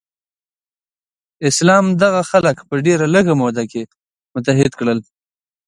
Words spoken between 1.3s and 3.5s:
اسلام دغه خلک په ډیره لږه